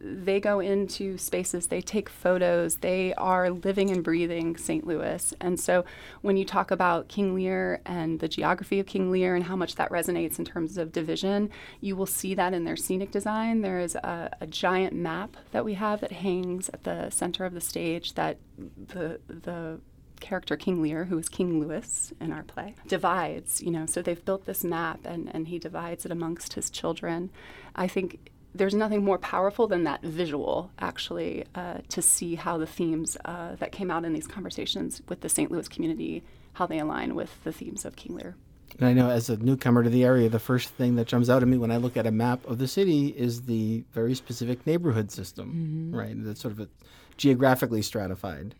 they 0.00 0.40
go 0.40 0.60
into 0.60 1.18
spaces, 1.18 1.66
they 1.66 1.80
take 1.80 2.08
photos, 2.08 2.76
they 2.76 3.14
are 3.14 3.50
living 3.50 3.90
and 3.90 4.04
breathing 4.04 4.56
St. 4.56 4.86
Louis. 4.86 5.34
And 5.40 5.58
so 5.58 5.84
when 6.22 6.36
you 6.36 6.44
talk 6.44 6.70
about 6.70 7.08
King 7.08 7.34
Lear 7.34 7.80
and 7.84 8.20
the 8.20 8.28
geography 8.28 8.80
of 8.80 8.86
King 8.86 9.10
Lear 9.10 9.34
and 9.34 9.44
how 9.44 9.56
much 9.56 9.76
that 9.76 9.90
resonates 9.90 10.38
in 10.38 10.44
terms 10.44 10.78
of 10.78 10.92
division, 10.92 11.50
you 11.80 11.96
will 11.96 12.06
see 12.06 12.34
that 12.34 12.54
in 12.54 12.64
their 12.64 12.76
scenic 12.76 13.10
design. 13.10 13.60
There 13.60 13.80
is 13.80 13.94
a, 13.94 14.30
a 14.40 14.46
giant 14.46 14.94
map 14.94 15.36
that 15.52 15.64
we 15.64 15.74
have 15.74 16.00
that 16.00 16.12
hangs 16.12 16.68
at 16.70 16.84
the 16.84 17.10
center 17.10 17.44
of 17.44 17.54
the 17.54 17.60
stage 17.60 18.14
that 18.14 18.38
the 18.58 19.20
the 19.28 19.80
character 20.20 20.56
King 20.56 20.82
Lear, 20.82 21.06
who 21.06 21.18
is 21.18 21.28
King 21.28 21.60
Louis 21.60 22.12
in 22.20 22.30
our 22.30 22.42
play, 22.42 22.74
divides, 22.86 23.62
you 23.62 23.70
know, 23.70 23.86
so 23.86 24.02
they've 24.02 24.24
built 24.24 24.44
this 24.44 24.62
map 24.62 25.00
and, 25.04 25.34
and 25.34 25.48
he 25.48 25.58
divides 25.58 26.04
it 26.04 26.12
amongst 26.12 26.52
his 26.52 26.70
children. 26.70 27.30
I 27.74 27.88
think 27.88 28.30
there's 28.54 28.74
nothing 28.74 29.04
more 29.04 29.18
powerful 29.18 29.66
than 29.66 29.84
that 29.84 30.02
visual, 30.02 30.70
actually, 30.78 31.44
uh, 31.54 31.78
to 31.88 32.02
see 32.02 32.34
how 32.34 32.58
the 32.58 32.66
themes 32.66 33.16
uh, 33.24 33.54
that 33.56 33.72
came 33.72 33.90
out 33.90 34.04
in 34.04 34.12
these 34.12 34.26
conversations 34.26 35.02
with 35.08 35.20
the 35.20 35.28
St. 35.28 35.50
Louis 35.50 35.68
community, 35.68 36.22
how 36.54 36.66
they 36.66 36.78
align 36.78 37.14
with 37.14 37.42
the 37.44 37.52
themes 37.52 37.84
of 37.84 37.96
King 37.96 38.16
Lear. 38.16 38.36
And 38.78 38.88
I 38.88 38.92
know 38.92 39.10
as 39.10 39.28
a 39.28 39.36
newcomer 39.36 39.82
to 39.82 39.90
the 39.90 40.04
area, 40.04 40.28
the 40.28 40.38
first 40.38 40.70
thing 40.70 40.96
that 40.96 41.06
jumps 41.06 41.28
out 41.28 41.42
at 41.42 41.48
me 41.48 41.58
when 41.58 41.70
I 41.70 41.76
look 41.76 41.96
at 41.96 42.06
a 42.06 42.10
map 42.10 42.46
of 42.46 42.58
the 42.58 42.68
city 42.68 43.08
is 43.08 43.42
the 43.42 43.84
very 43.92 44.14
specific 44.14 44.66
neighborhood 44.66 45.10
system, 45.10 45.90
mm-hmm. 45.92 45.96
right? 45.96 46.14
That's 46.16 46.40
sort 46.40 46.52
of 46.52 46.60
a 46.60 46.68
geographically 47.16 47.82
stratified 47.82 48.54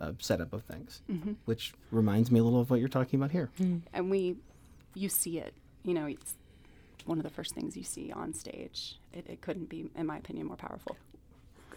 uh, 0.00 0.12
setup 0.18 0.52
of 0.52 0.64
things, 0.64 1.02
mm-hmm. 1.10 1.32
which 1.44 1.72
reminds 1.90 2.30
me 2.30 2.40
a 2.40 2.42
little 2.42 2.60
of 2.60 2.70
what 2.70 2.80
you're 2.80 2.88
talking 2.88 3.20
about 3.20 3.30
here. 3.30 3.50
Mm. 3.60 3.82
And 3.92 4.10
we, 4.10 4.36
you 4.94 5.08
see 5.08 5.38
it, 5.38 5.54
you 5.84 5.94
know, 5.94 6.06
it's 6.06 6.34
one 7.04 7.18
of 7.18 7.24
the 7.24 7.30
first 7.30 7.54
things 7.54 7.76
you 7.76 7.84
see 7.84 8.10
on 8.12 8.32
stage. 8.32 8.98
It, 9.12 9.26
it 9.28 9.40
couldn't 9.40 9.68
be, 9.68 9.90
in 9.96 10.06
my 10.06 10.18
opinion, 10.18 10.46
more 10.46 10.56
powerful. 10.56 10.96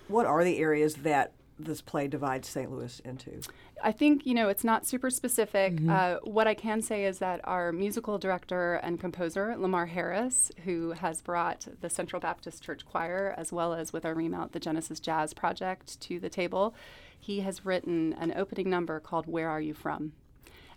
What 0.07 0.25
are 0.25 0.43
the 0.43 0.59
areas 0.59 0.95
that 0.95 1.33
this 1.59 1.81
play 1.81 2.07
divides 2.07 2.47
St. 2.47 2.71
Louis 2.71 2.99
into? 3.05 3.41
I 3.83 3.91
think, 3.91 4.25
you 4.25 4.33
know, 4.33 4.49
it's 4.49 4.63
not 4.63 4.85
super 4.85 5.09
specific. 5.09 5.75
Mm-hmm. 5.75 5.89
Uh, 5.89 6.15
what 6.23 6.47
I 6.47 6.53
can 6.53 6.81
say 6.81 7.05
is 7.05 7.19
that 7.19 7.41
our 7.43 7.71
musical 7.71 8.17
director 8.17 8.75
and 8.75 8.99
composer, 8.99 9.55
Lamar 9.57 9.85
Harris, 9.85 10.51
who 10.63 10.91
has 10.91 11.21
brought 11.21 11.67
the 11.81 11.89
Central 11.89 12.19
Baptist 12.19 12.63
Church 12.63 12.85
Choir, 12.85 13.33
as 13.37 13.51
well 13.51 13.73
as 13.73 13.93
with 13.93 14.05
our 14.05 14.13
Remount, 14.13 14.51
the 14.53 14.59
Genesis 14.59 14.99
Jazz 14.99 15.33
Project, 15.33 15.99
to 16.01 16.19
the 16.19 16.29
table, 16.29 16.73
he 17.19 17.41
has 17.41 17.65
written 17.65 18.13
an 18.13 18.33
opening 18.35 18.69
number 18.69 18.99
called 18.99 19.27
Where 19.27 19.49
Are 19.49 19.61
You 19.61 19.73
From? 19.73 20.13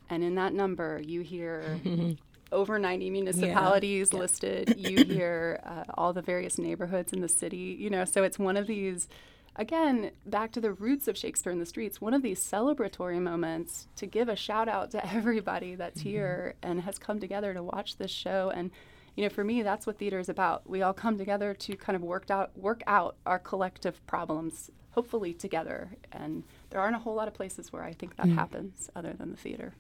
And 0.09 0.23
in 0.23 0.37
that 0.37 0.53
number, 0.53 1.01
you 1.03 1.23
hear 1.23 1.81
over 2.53 2.79
90 2.79 3.11
municipalities 3.11 4.11
yeah. 4.13 4.19
listed. 4.19 4.75
You 4.79 5.05
hear 5.05 5.61
uh, 5.65 5.85
all 5.95 6.13
the 6.13 6.23
various 6.23 6.59
neighborhoods 6.59 7.13
in 7.13 7.21
the 7.21 7.29
city, 7.29 7.77
you 7.79 7.91
know, 7.91 8.05
so 8.05 8.23
it's 8.23 8.39
one 8.39 8.57
of 8.57 8.67
these, 8.67 9.09
again, 9.57 10.13
back 10.25 10.53
to 10.53 10.61
the 10.61 10.73
roots 10.73 11.09
of 11.09 11.17
Shakespeare 11.17 11.53
in 11.53 11.59
the 11.59 11.67
Streets, 11.67 12.01
one 12.01 12.15
of 12.15 12.23
these 12.23 12.43
celebratory 12.43 13.21
moments 13.21 13.89
to 13.97 14.07
give 14.07 14.29
a 14.29 14.37
shout 14.37 14.69
out 14.69 14.91
to 14.93 15.07
everybody 15.15 15.75
that's 15.75 16.01
mm-hmm. 16.01 16.09
here 16.09 16.55
and 16.63 16.83
has 16.83 16.99
come 16.99 17.21
together 17.21 17.53
to 17.55 17.63
watch 17.63 17.97
this 17.97 18.11
show. 18.11 18.51
And, 18.55 18.71
you 19.17 19.25
know, 19.25 19.31
for 19.31 19.45
me, 19.45 19.63
that's 19.63 19.87
what 19.87 19.99
theater 19.99 20.19
is 20.19 20.29
about. 20.29 20.69
We 20.69 20.83
all 20.83 20.95
come 20.95 21.19
together 21.19 21.55
to 21.55 21.77
kind 21.77 21.97
of 21.97 22.03
work 22.03 22.31
out, 22.31 22.57
work 22.57 22.83
out 22.87 23.17
our 23.25 23.39
collective 23.39 24.07
problems, 24.07 24.71
hopefully 24.91 25.35
together. 25.35 25.91
And 26.13 26.45
there 26.71 26.81
aren't 26.81 26.97
a 26.97 27.01
whole 27.01 27.15
lot 27.15 27.29
of 27.29 27.35
places 27.35 27.73
where 27.73 27.83
I 27.83 27.93
think 27.93 28.17
that 28.17 28.27
mm. 28.27 28.35
happens 28.35 28.91
other 28.95 29.13
than 29.13 29.31
the 29.31 29.37
theater. 29.37 29.75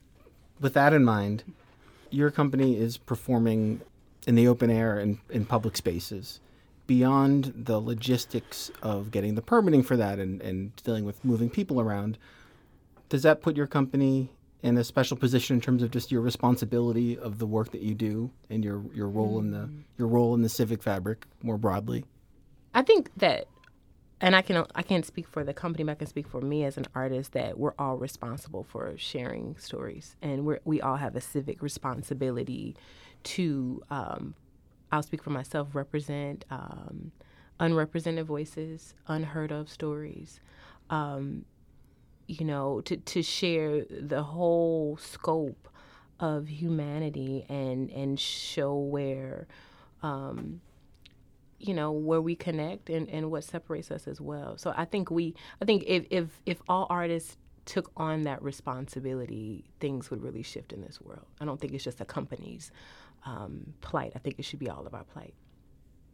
With 0.58 0.73
that 0.73 0.94
in 0.94 1.04
mind, 1.04 1.44
your 2.10 2.30
company 2.30 2.76
is 2.76 2.98
performing 2.98 3.80
in 4.26 4.34
the 4.34 4.48
open 4.48 4.70
air 4.70 4.98
and 4.98 5.18
in 5.30 5.44
public 5.44 5.76
spaces. 5.76 6.40
Beyond 6.86 7.52
the 7.56 7.80
logistics 7.80 8.70
of 8.82 9.10
getting 9.10 9.34
the 9.34 9.42
permitting 9.42 9.82
for 9.82 9.96
that 9.96 10.18
and, 10.18 10.40
and 10.40 10.75
dealing 10.84 11.04
with 11.04 11.25
moving 11.25 11.50
people 11.50 11.80
around, 11.80 12.16
does 13.08 13.22
that 13.22 13.42
put 13.42 13.56
your 13.56 13.66
company 13.66 14.30
in 14.62 14.76
a 14.76 14.84
special 14.84 15.16
position 15.16 15.56
in 15.56 15.60
terms 15.60 15.82
of 15.82 15.90
just 15.90 16.10
your 16.10 16.20
responsibility 16.20 17.18
of 17.18 17.38
the 17.38 17.46
work 17.46 17.70
that 17.72 17.82
you 17.82 17.94
do 17.94 18.30
and 18.50 18.64
your, 18.64 18.82
your 18.94 19.08
role 19.08 19.38
in 19.38 19.50
the 19.50 19.58
mm. 19.58 19.82
your 19.98 20.08
role 20.08 20.34
in 20.34 20.42
the 20.42 20.48
civic 20.48 20.82
fabric 20.82 21.26
more 21.42 21.58
broadly? 21.58 22.04
I 22.75 22.82
think 22.82 23.10
that 23.16 23.46
and 24.20 24.35
I 24.35 24.42
can 24.42 24.64
I 24.75 24.82
can't 24.82 25.04
speak 25.04 25.28
for 25.28 25.44
the 25.44 25.52
company, 25.52 25.85
but 25.85 25.92
I 25.92 25.94
can 25.96 26.06
speak 26.06 26.28
for 26.28 26.40
me 26.40 26.64
as 26.64 26.76
an 26.76 26.87
artist 26.94 27.32
that 27.32 27.58
we're 27.58 27.75
all 27.78 27.96
responsible 27.96 28.64
for 28.64 28.94
sharing 28.96 29.56
stories, 29.58 30.16
and 30.23 30.46
we 30.46 30.56
we 30.64 30.80
all 30.80 30.96
have 30.96 31.16
a 31.16 31.20
civic 31.20 31.62
responsibility 31.62 32.76
to. 33.25 33.82
Um, 33.90 34.35
I'll 34.90 35.02
speak 35.02 35.23
for 35.23 35.30
myself. 35.30 35.75
Represent 35.75 36.44
um, 36.50 37.12
unrepresented 37.61 38.26
voices, 38.26 38.94
unheard 39.06 39.52
of 39.52 39.68
stories. 39.68 40.40
Um, 40.88 41.44
you 42.26 42.44
know, 42.46 42.80
to 42.82 42.96
to 42.96 43.23
share 43.23 43.85
the 43.85 44.23
whole 44.23 44.96
scope 44.96 45.68
of 46.20 46.49
humanity 46.49 47.44
and 47.49 47.90
and 47.90 48.18
show 48.18 48.75
where 48.76 49.46
um, 50.02 50.61
you 51.58 51.72
know 51.75 51.90
where 51.92 52.20
we 52.20 52.34
connect 52.36 52.90
and, 52.90 53.08
and 53.08 53.30
what 53.30 53.44
separates 53.44 53.90
us 53.90 54.06
as 54.06 54.20
well. 54.20 54.56
So 54.58 54.72
i 54.76 54.84
think 54.84 55.10
we 55.10 55.34
i 55.62 55.64
think 55.64 55.84
if 55.86 56.04
if 56.10 56.40
if 56.46 56.62
all 56.68 56.86
artists 56.90 57.36
took 57.64 57.90
on 57.96 58.22
that 58.22 58.40
responsibility 58.42 59.64
things 59.80 60.10
would 60.10 60.22
really 60.22 60.42
shift 60.42 60.72
in 60.72 60.80
this 60.82 61.00
world. 61.00 61.26
I 61.40 61.44
don't 61.44 61.60
think 61.60 61.72
it's 61.75 61.82
just 61.84 62.00
a 62.00 62.04
company's 62.04 62.70
um, 63.25 63.75
plight. 63.80 64.12
I 64.14 64.20
think 64.20 64.38
it 64.38 64.44
should 64.44 64.60
be 64.60 64.68
all 64.70 64.86
of 64.86 64.94
our 64.94 65.02
plight. 65.04 65.34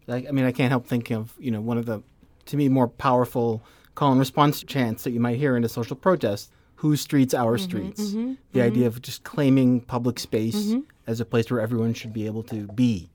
I, 0.09 0.25
I 0.29 0.33
mean 0.33 0.45
i 0.45 0.53
can't 0.53 0.71
help 0.71 0.87
thinking 0.87 1.17
of 1.17 1.35
you 1.39 1.51
know 1.51 1.61
one 1.61 1.79
of 1.79 1.87
the 1.87 2.03
to 2.47 2.57
me 2.57 2.69
more 2.69 2.89
powerful 2.89 3.63
call 3.95 4.11
and 4.11 4.19
response 4.19 4.63
chants 4.65 5.05
that 5.05 5.13
you 5.13 5.21
might 5.21 5.37
hear 5.37 5.57
in 5.57 5.63
a 5.65 5.69
social 5.69 5.95
protest 5.97 6.51
whose 6.77 7.01
streets 7.01 7.35
our 7.35 7.57
Mm-hmm, 7.57 7.65
streets. 7.65 8.15
the 8.53 8.61
idea 8.63 8.87
of 8.89 9.01
just 9.03 9.23
claiming 9.23 9.81
public 9.83 10.19
space 10.19 10.75
as 11.07 11.21
a 11.21 11.25
place 11.25 11.51
where 11.51 11.61
everyone 11.61 11.95
should 11.95 12.13
be 12.13 12.27
able 12.27 12.43
to 12.45 12.67
be 12.69 13.11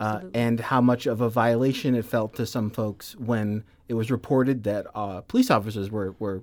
uh, 0.00 0.20
and 0.34 0.60
how 0.60 0.80
much 0.80 1.06
of 1.06 1.20
a 1.20 1.28
violation 1.28 1.94
it 1.94 2.04
felt 2.04 2.34
to 2.36 2.46
some 2.46 2.70
folks 2.70 3.14
when 3.16 3.64
it 3.88 3.94
was 3.94 4.10
reported 4.10 4.64
that 4.64 4.86
uh, 4.94 5.20
police 5.22 5.50
officers 5.50 5.90
were, 5.90 6.14
were 6.18 6.42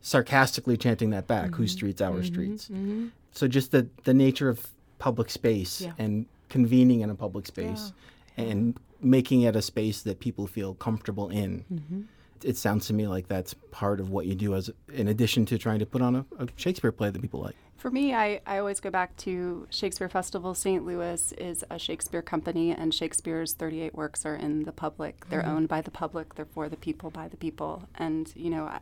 sarcastically 0.00 0.76
chanting 0.76 1.10
that 1.10 1.26
back 1.26 1.46
Mm-hmm. 1.46 1.54
whose 1.56 1.72
streets 1.72 2.00
our 2.00 2.22
streets. 2.22 2.70
So 3.32 3.46
just 3.48 3.70
the, 3.72 3.88
the 4.04 4.14
nature 4.14 4.48
of 4.48 4.66
public 4.98 5.30
space 5.30 5.80
Yeah. 5.80 5.92
and 5.98 6.26
convening 6.48 7.00
in 7.00 7.10
a 7.10 7.14
public 7.14 7.46
space 7.46 7.92
and 8.36 8.78
making 9.00 9.42
it 9.42 9.54
a 9.56 9.62
space 9.62 10.02
that 10.02 10.20
people 10.20 10.46
feel 10.46 10.74
comfortable 10.74 11.28
in. 11.30 11.64
Mm-hmm. 11.72 12.00
it 12.42 12.56
sounds 12.56 12.86
to 12.86 12.92
me 12.94 13.06
like 13.06 13.28
that's 13.28 13.54
part 13.70 14.00
of 14.00 14.10
what 14.10 14.24
you 14.26 14.34
do 14.34 14.54
as 14.54 14.70
in 14.92 15.08
addition 15.08 15.44
to 15.46 15.58
trying 15.58 15.78
to 15.78 15.86
put 15.86 16.00
on 16.02 16.16
a, 16.16 16.24
a 16.38 16.46
shakespeare 16.56 16.90
play 16.92 17.10
that 17.10 17.20
people 17.20 17.40
like 17.40 17.54
For 17.80 17.90
me, 17.90 18.12
I, 18.12 18.42
I 18.46 18.58
always 18.58 18.78
go 18.78 18.90
back 18.90 19.16
to 19.18 19.66
Shakespeare 19.70 20.10
Festival. 20.10 20.54
St. 20.54 20.84
Louis 20.84 21.32
is 21.38 21.64
a 21.70 21.78
Shakespeare 21.78 22.20
company, 22.20 22.72
and 22.72 22.92
Shakespeare's 22.92 23.54
38 23.54 23.94
works 23.94 24.26
are 24.26 24.36
in 24.36 24.64
the 24.64 24.70
public. 24.70 25.26
They're 25.30 25.40
mm-hmm. 25.40 25.50
owned 25.50 25.68
by 25.68 25.80
the 25.80 25.90
public. 25.90 26.34
They're 26.34 26.44
for 26.44 26.68
the 26.68 26.76
people, 26.76 27.08
by 27.08 27.28
the 27.28 27.38
people. 27.38 27.88
And 27.94 28.30
you 28.36 28.50
know, 28.50 28.66
I, 28.66 28.80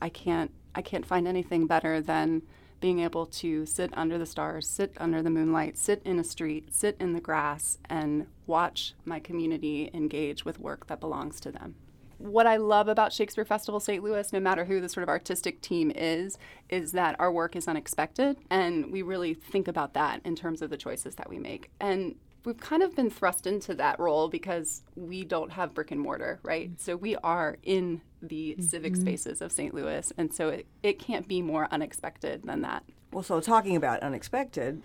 I 0.00 0.08
can't 0.08 0.52
I 0.74 0.80
can't 0.80 1.04
find 1.04 1.28
anything 1.28 1.66
better 1.66 2.00
than 2.00 2.40
being 2.80 3.00
able 3.00 3.26
to 3.26 3.66
sit 3.66 3.90
under 3.92 4.16
the 4.16 4.24
stars, 4.24 4.66
sit 4.66 4.94
under 4.96 5.22
the 5.22 5.28
moonlight, 5.28 5.76
sit 5.76 6.00
in 6.06 6.18
a 6.18 6.24
street, 6.24 6.74
sit 6.74 6.96
in 6.98 7.12
the 7.12 7.20
grass, 7.20 7.76
and 7.90 8.26
watch 8.46 8.94
my 9.04 9.20
community 9.20 9.90
engage 9.92 10.46
with 10.46 10.58
work 10.58 10.86
that 10.86 10.98
belongs 10.98 11.40
to 11.40 11.52
them 11.52 11.74
what 12.20 12.46
I 12.46 12.58
love 12.58 12.88
about 12.88 13.12
Shakespeare 13.12 13.46
Festival 13.46 13.80
St. 13.80 14.04
Louis, 14.04 14.30
no 14.32 14.40
matter 14.40 14.66
who 14.66 14.80
the 14.80 14.88
sort 14.88 15.02
of 15.02 15.08
artistic 15.08 15.62
team 15.62 15.90
is, 15.94 16.36
is 16.68 16.92
that 16.92 17.16
our 17.18 17.32
work 17.32 17.56
is 17.56 17.66
unexpected. 17.66 18.36
And 18.50 18.92
we 18.92 19.00
really 19.00 19.32
think 19.32 19.68
about 19.68 19.94
that 19.94 20.20
in 20.24 20.36
terms 20.36 20.60
of 20.60 20.68
the 20.68 20.76
choices 20.76 21.14
that 21.14 21.30
we 21.30 21.38
make. 21.38 21.70
And 21.80 22.16
we've 22.44 22.60
kind 22.60 22.82
of 22.82 22.94
been 22.94 23.08
thrust 23.08 23.46
into 23.46 23.74
that 23.74 23.98
role 23.98 24.28
because 24.28 24.82
we 24.94 25.24
don't 25.24 25.52
have 25.52 25.72
brick 25.72 25.90
and 25.90 26.00
mortar, 26.00 26.40
right? 26.42 26.68
Mm-hmm. 26.68 26.82
So 26.82 26.96
we 26.96 27.16
are 27.16 27.56
in 27.62 28.02
the 28.20 28.52
mm-hmm. 28.52 28.62
civic 28.62 28.96
spaces 28.96 29.40
of 29.40 29.50
St. 29.50 29.72
Louis. 29.72 30.12
And 30.18 30.32
so 30.32 30.50
it, 30.50 30.66
it 30.82 30.98
can't 30.98 31.26
be 31.26 31.40
more 31.40 31.68
unexpected 31.70 32.42
than 32.44 32.60
that. 32.62 32.84
Well, 33.12 33.22
so 33.22 33.40
talking 33.40 33.76
about 33.76 34.00
unexpected, 34.00 34.82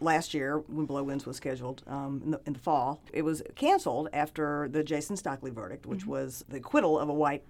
last 0.00 0.34
year 0.34 0.58
when 0.58 0.86
Blow 0.86 1.02
Winds 1.02 1.26
was 1.26 1.36
scheduled 1.36 1.82
um, 1.86 2.20
in, 2.24 2.30
the, 2.32 2.40
in 2.46 2.52
the 2.52 2.58
fall, 2.58 3.00
it 3.12 3.22
was 3.22 3.42
canceled 3.54 4.08
after 4.12 4.68
the 4.68 4.84
Jason 4.84 5.16
Stockley 5.16 5.50
verdict, 5.50 5.86
which 5.86 6.00
mm-hmm. 6.00 6.10
was 6.10 6.44
the 6.48 6.58
acquittal 6.58 6.98
of 6.98 7.08
a 7.08 7.14
white 7.14 7.44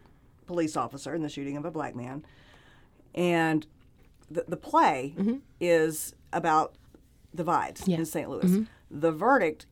police 0.47 0.77
officer 0.77 1.15
in 1.15 1.23
the 1.23 1.29
shooting 1.29 1.57
of 1.57 1.65
a 1.65 1.71
black 1.71 1.97
man. 1.97 2.25
And 3.15 3.67
the, 4.31 4.45
the 4.47 4.57
play 4.57 5.15
mm-hmm. 5.17 5.37
is 5.61 6.15
about 6.33 6.77
divides 7.35 7.87
in 7.87 8.05
St. 8.05 8.29
Louis. 8.29 8.45
Mm-hmm. 8.45 8.65
The 8.91 9.13
verdict 9.13 9.67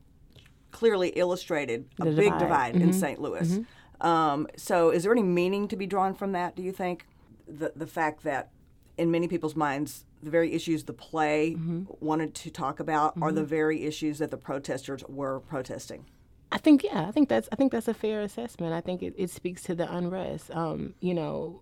clearly 0.71 1.09
illustrated 1.09 1.85
a 1.99 2.05
The 2.05 2.11
big 2.11 2.33
divide. 2.33 2.39
divide 2.39 2.75
in 2.75 2.93
St. 2.93 3.21
Louis. 3.21 3.59
Um, 4.01 4.47
so, 4.57 4.89
is 4.89 5.03
there 5.03 5.11
any 5.11 5.23
meaning 5.23 5.67
to 5.69 5.75
be 5.75 5.87
drawn 5.87 6.13
from 6.13 6.33
that? 6.33 6.55
Do 6.55 6.61
you 6.61 6.73
think 6.73 7.07
the 7.47 7.71
the 7.75 7.87
fact 7.87 8.23
that 8.23 8.49
in 8.97 9.11
many 9.11 9.27
people's 9.27 9.55
minds, 9.55 10.05
the 10.23 10.29
very 10.29 10.53
issues 10.53 10.83
the 10.83 10.93
play 10.93 11.55
wanted 11.99 12.33
to 12.35 12.49
talk 12.49 12.79
about 12.79 13.13
are 13.21 13.31
the 13.31 13.43
very 13.43 13.83
issues 13.83 14.19
that 14.19 14.31
the 14.31 14.37
protesters 14.37 15.03
were 15.07 15.39
protesting? 15.41 16.05
I 16.51 16.57
think 16.57 16.83
yeah, 16.83 17.05
I 17.07 17.11
think 17.11 17.29
that's 17.29 17.49
I 17.51 17.55
think 17.55 17.71
that's 17.71 17.87
a 17.87 17.93
fair 17.93 18.21
assessment. 18.21 18.73
I 18.73 18.81
think 18.81 19.03
it, 19.03 19.13
it 19.17 19.29
speaks 19.29 19.63
to 19.63 19.75
the 19.75 19.93
unrest. 19.93 20.51
Um, 20.51 20.93
you 20.99 21.13
know, 21.13 21.61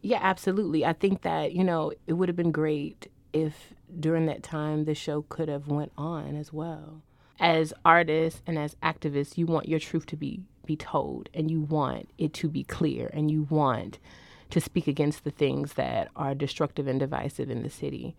yeah, 0.00 0.18
absolutely. 0.22 0.84
I 0.84 0.92
think 0.92 1.22
that 1.22 1.52
you 1.52 1.64
know 1.64 1.92
it 2.06 2.14
would 2.14 2.28
have 2.28 2.36
been 2.36 2.52
great 2.52 3.08
if 3.32 3.74
during 4.00 4.26
that 4.26 4.42
time 4.42 4.84
the 4.84 4.94
show 4.94 5.22
could 5.28 5.48
have 5.48 5.68
went 5.68 5.92
on 5.96 6.36
as 6.36 6.52
well. 6.52 7.02
As 7.38 7.74
artists 7.84 8.40
and 8.46 8.58
as 8.58 8.76
activists, 8.76 9.36
you 9.36 9.46
want 9.46 9.68
your 9.68 9.78
truth 9.78 10.06
to 10.06 10.16
be 10.16 10.40
be 10.64 10.76
told, 10.76 11.28
and 11.34 11.50
you 11.50 11.60
want 11.60 12.08
it 12.18 12.32
to 12.34 12.48
be 12.48 12.64
clear, 12.64 13.10
and 13.12 13.30
you 13.30 13.46
want 13.50 13.98
to 14.50 14.60
speak 14.60 14.86
against 14.86 15.24
the 15.24 15.30
things 15.30 15.74
that 15.74 16.08
are 16.16 16.34
destructive 16.34 16.86
and 16.86 17.00
divisive 17.00 17.50
in 17.50 17.62
the 17.62 17.70
city. 17.70 18.16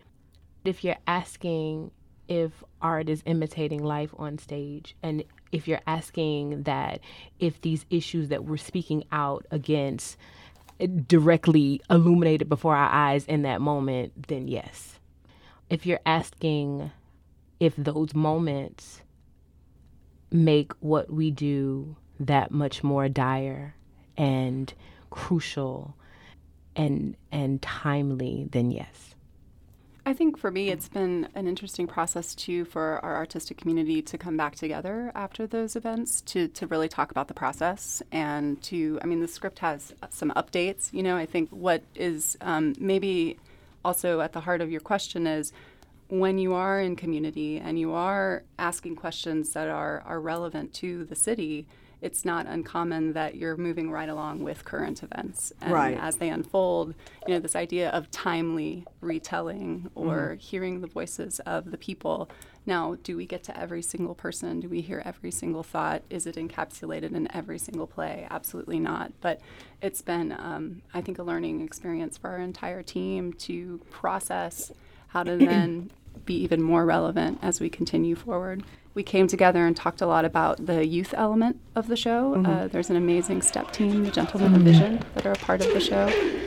If 0.66 0.84
you're 0.84 0.98
asking 1.08 1.92
if 2.28 2.64
art 2.82 3.10
is 3.10 3.24
imitating 3.26 3.84
life 3.84 4.14
on 4.18 4.38
stage, 4.38 4.96
and 5.02 5.24
if 5.52 5.68
you're 5.68 5.82
asking 5.88 6.64
that 6.64 7.00
if 7.40 7.62
these 7.62 7.86
issues 7.90 8.28
that 8.30 8.44
we're 8.44 8.58
speaking 8.58 9.06
out 9.12 9.46
against 9.52 10.18
eh, 10.80 10.88
directly 11.08 11.82
illuminated 11.90 12.50
before 12.50 12.76
our 12.76 12.90
eyes 12.92 13.26
in 13.26 13.44
that 13.44 13.62
moment, 13.62 14.28
then 14.28 14.48
yes. 14.48 15.00
If 15.70 15.86
you're 15.86 16.02
asking 16.06 16.92
if 17.60 17.74
those 17.78 18.14
moments 18.14 19.02
make 20.32 20.74
what 20.80 21.12
we 21.12 21.32
do 21.32 21.96
that 22.20 22.52
much 22.52 22.84
more 22.84 23.08
dire 23.08 23.76
and 24.18 24.74
crucial 25.10 25.96
and 26.78 27.18
and 27.32 27.62
timely, 27.62 28.48
then 28.52 28.72
yes. 28.72 29.16
I 30.06 30.14
think 30.14 30.38
for 30.38 30.50
me, 30.50 30.70
it's 30.70 30.88
been 30.88 31.28
an 31.36 31.48
interesting 31.48 31.86
process 31.86 32.34
too 32.34 32.64
for 32.64 33.04
our 33.04 33.18
artistic 33.18 33.58
community 33.58 34.02
to 34.04 34.18
come 34.18 34.38
back 34.38 34.56
together 34.56 35.12
after 35.14 35.46
those 35.46 35.76
events 35.76 36.22
to, 36.22 36.48
to 36.48 36.66
really 36.66 36.88
talk 36.88 37.12
about 37.12 37.28
the 37.28 37.34
process 37.34 38.02
and 38.10 38.62
to, 38.64 39.00
I 39.02 39.06
mean, 39.06 39.20
the 39.20 39.28
script 39.28 39.60
has 39.60 39.94
some 40.10 40.32
updates. 40.38 40.94
You 40.94 41.04
know, 41.04 41.18
I 41.18 41.26
think 41.26 41.50
what 41.50 41.84
is 41.94 42.38
um, 42.40 42.74
maybe 42.80 43.38
also 43.84 44.22
at 44.22 44.32
the 44.32 44.40
heart 44.40 44.62
of 44.62 44.72
your 44.72 44.80
question 44.80 45.28
is 45.28 45.52
when 46.08 46.38
you 46.38 46.54
are 46.54 46.80
in 46.80 46.96
community 46.96 47.58
and 47.58 47.78
you 47.78 47.92
are 47.92 48.44
asking 48.58 48.96
questions 48.96 49.52
that 49.52 49.68
are, 49.68 50.04
are 50.06 50.22
relevant 50.22 50.74
to 50.76 51.04
the 51.04 51.16
city, 51.16 51.68
it's 52.02 52.24
not 52.24 52.46
uncommon 52.46 53.14
that 53.14 53.36
you're 53.36 53.58
moving 53.58 53.90
right 53.90 54.10
along 54.10 54.44
with 54.44 54.64
current 54.66 55.02
events. 55.02 55.52
And 55.62 55.74
Right. 55.74 55.98
as 56.00 56.18
they 56.18 56.30
unfold, 56.30 56.94
you 57.28 57.34
know, 57.34 57.40
this 57.40 57.56
idea 57.56 57.90
of 57.90 58.12
timely 58.12 58.86
retelling 59.02 59.90
or 59.96 60.36
hearing 60.40 60.82
the 60.82 60.88
voices 60.88 61.40
of 61.42 61.72
the 61.72 61.78
people. 61.78 62.30
Now, 62.66 62.98
do 63.02 63.16
we 63.18 63.26
get 63.26 63.44
to 63.46 63.58
every 63.60 63.82
single 63.82 64.14
person? 64.14 64.60
Do 64.60 64.68
we 64.70 64.82
hear 64.82 65.02
every 65.06 65.32
single 65.32 65.64
thought? 65.64 66.04
Is 66.10 66.28
it 66.28 66.36
encapsulated 66.36 67.14
in 67.16 67.34
every 67.36 67.58
single 67.58 67.88
play? 67.88 68.28
Absolutely 68.30 68.80
not. 68.80 69.14
But 69.22 69.40
it's 69.82 70.02
been, 70.02 70.34
um, 70.34 70.82
I 70.94 71.02
think, 71.02 71.18
a 71.18 71.24
learning 71.24 71.62
experience 71.62 72.18
for 72.18 72.30
our 72.30 72.40
entire 72.40 72.84
team 72.84 73.34
to 73.34 73.80
process 73.90 74.72
how 75.08 75.24
to 75.24 75.38
then 75.38 75.92
be 76.26 76.36
even 76.36 76.62
more 76.62 76.86
relevant 76.86 77.40
as 77.42 77.60
we 77.62 77.70
continue 77.70 78.16
forward. 78.16 78.64
We 78.98 79.04
came 79.04 79.28
together 79.28 79.68
and 79.68 79.78
talked 79.78 80.02
a 80.02 80.08
lot 80.08 80.26
about 80.26 80.66
the 80.66 80.84
youth 80.84 81.14
element 81.16 81.60
of 81.76 81.88
the 81.88 81.96
show. 81.96 82.44
Uh, 82.44 82.68
there's 82.68 82.90
an 82.90 82.96
amazing 82.96 83.44
step 83.44 83.72
team, 83.72 84.04
the 84.04 84.10
Gentlemen 84.10 84.56
of 84.56 84.62
Vision, 84.62 85.04
that 85.14 85.24
are 85.24 85.34
a 85.34 85.36
part 85.36 85.62
of 85.62 85.72
the 85.72 85.80
show. 85.80 86.08
I 86.08 86.38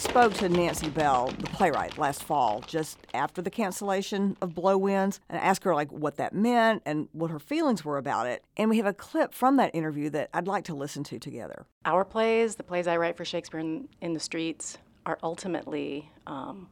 spoke 0.00 0.32
to 0.34 0.48
Nancy 0.48 0.88
Bell, 0.88 1.32
the 1.38 1.46
playwright, 1.48 1.98
last 1.98 2.22
fall, 2.22 2.62
just 2.66 2.98
after 3.12 3.42
the 3.42 3.50
cancellation 3.50 4.36
of 4.40 4.54
Blow 4.54 4.78
Winds, 4.78 5.20
and 5.28 5.38
asked 5.38 5.62
her 5.64 5.74
like 5.74 5.92
what 5.92 6.16
that 6.16 6.32
meant 6.32 6.82
and 6.86 7.08
what 7.12 7.30
her 7.30 7.38
feelings 7.38 7.84
were 7.84 7.98
about 7.98 8.26
it. 8.26 8.42
And 8.56 8.70
we 8.70 8.78
have 8.78 8.86
a 8.86 8.94
clip 8.94 9.34
from 9.34 9.56
that 9.58 9.74
interview 9.74 10.08
that 10.10 10.30
I'd 10.32 10.48
like 10.48 10.64
to 10.64 10.74
listen 10.74 11.04
to 11.04 11.18
together. 11.18 11.66
Our 11.84 12.04
plays, 12.04 12.56
the 12.56 12.62
plays 12.62 12.86
I 12.86 12.96
write 12.96 13.16
for 13.16 13.26
Shakespeare 13.26 13.60
in, 13.60 13.88
in 14.00 14.14
the 14.14 14.20
Streets, 14.20 14.78
are 15.04 15.18
ultimately 15.22 16.10
um, 16.26 16.68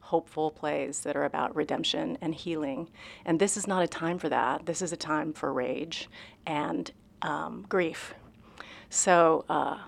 hopeful 0.00 0.50
plays 0.50 1.00
that 1.00 1.16
are 1.16 1.24
about 1.24 1.56
redemption 1.56 2.18
and 2.20 2.34
healing. 2.34 2.90
And 3.24 3.40
this 3.40 3.56
is 3.56 3.66
not 3.66 3.82
a 3.82 3.88
time 3.88 4.18
for 4.18 4.28
that. 4.28 4.66
This 4.66 4.82
is 4.82 4.92
a 4.92 4.96
time 4.96 5.32
for 5.32 5.52
rage 5.52 6.10
and 6.46 6.90
um, 7.22 7.64
grief. 7.68 8.14
So, 8.90 9.46
uh, 9.48 9.78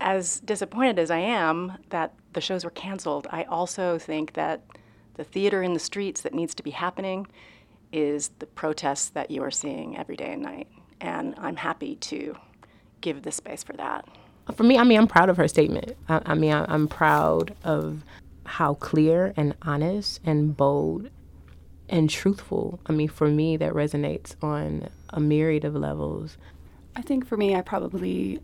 as 0.00 0.40
disappointed 0.40 0.98
as 0.98 1.10
I 1.10 1.18
am 1.18 1.78
that 1.90 2.14
the 2.32 2.40
shows 2.40 2.64
were 2.64 2.70
canceled, 2.70 3.26
I 3.30 3.44
also 3.44 3.98
think 3.98 4.34
that 4.34 4.62
the 5.14 5.24
theater 5.24 5.62
in 5.62 5.72
the 5.72 5.80
streets 5.80 6.20
that 6.22 6.34
needs 6.34 6.54
to 6.54 6.62
be 6.62 6.70
happening 6.70 7.26
is 7.92 8.30
the 8.38 8.46
protests 8.46 9.08
that 9.10 9.30
you 9.30 9.42
are 9.42 9.50
seeing 9.50 9.96
every 9.96 10.16
day 10.16 10.32
and 10.32 10.42
night. 10.42 10.68
and 11.00 11.34
I'm 11.38 11.56
happy 11.56 11.96
to 11.96 12.36
give 13.02 13.22
the 13.22 13.30
space 13.30 13.62
for 13.62 13.74
that. 13.74 14.06
For 14.54 14.62
me, 14.62 14.78
I 14.78 14.84
mean, 14.84 14.98
I'm 14.98 15.06
proud 15.06 15.28
of 15.28 15.36
her 15.36 15.48
statement. 15.48 15.96
I, 16.08 16.22
I 16.24 16.34
mean, 16.34 16.52
I, 16.52 16.64
I'm 16.72 16.88
proud 16.88 17.54
of 17.64 18.02
how 18.44 18.74
clear 18.74 19.34
and 19.36 19.54
honest 19.62 20.20
and 20.24 20.56
bold 20.56 21.10
and 21.88 22.08
truthful. 22.08 22.80
I 22.86 22.92
mean, 22.92 23.08
for 23.08 23.28
me, 23.28 23.56
that 23.58 23.72
resonates 23.72 24.36
on 24.42 24.88
a 25.10 25.20
myriad 25.20 25.64
of 25.64 25.74
levels. 25.74 26.36
I 26.94 27.02
think 27.02 27.26
for 27.26 27.36
me, 27.36 27.54
I 27.54 27.60
probably 27.60 28.40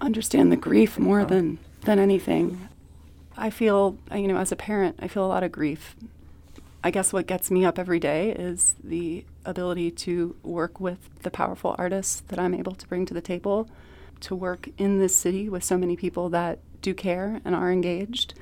understand 0.00 0.52
the 0.52 0.56
grief 0.56 0.98
more 0.98 1.20
oh. 1.20 1.24
than 1.24 1.58
than 1.82 1.98
anything. 1.98 2.68
I 3.36 3.50
feel, 3.50 3.98
you 4.14 4.28
know, 4.28 4.38
as 4.38 4.50
a 4.50 4.56
parent, 4.56 4.96
I 4.98 5.08
feel 5.08 5.24
a 5.24 5.28
lot 5.28 5.42
of 5.42 5.52
grief. 5.52 5.94
I 6.82 6.90
guess 6.90 7.12
what 7.12 7.26
gets 7.26 7.50
me 7.50 7.64
up 7.64 7.78
every 7.78 7.98
day 7.98 8.30
is 8.30 8.76
the 8.82 9.24
ability 9.44 9.90
to 9.90 10.36
work 10.42 10.80
with 10.80 11.10
the 11.22 11.30
powerful 11.30 11.74
artists 11.78 12.22
that 12.28 12.38
I'm 12.38 12.54
able 12.54 12.72
to 12.72 12.86
bring 12.88 13.04
to 13.06 13.14
the 13.14 13.20
table, 13.20 13.68
to 14.20 14.34
work 14.34 14.68
in 14.78 14.98
this 14.98 15.14
city 15.14 15.48
with 15.48 15.64
so 15.64 15.76
many 15.76 15.96
people 15.96 16.28
that 16.30 16.60
do 16.80 16.94
care 16.94 17.40
and 17.44 17.54
are 17.54 17.70
engaged, 17.72 18.34